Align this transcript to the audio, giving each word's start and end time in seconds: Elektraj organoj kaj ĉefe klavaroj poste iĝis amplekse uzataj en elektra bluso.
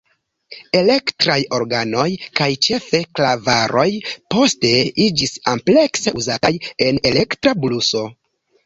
Elektraj 0.77 1.35
organoj 1.57 2.05
kaj 2.41 2.49
ĉefe 2.69 3.03
klavaroj 3.19 3.87
poste 4.37 4.75
iĝis 5.07 5.39
amplekse 5.55 6.19
uzataj 6.23 6.55
en 6.91 7.05
elektra 7.13 7.57
bluso. 7.65 8.09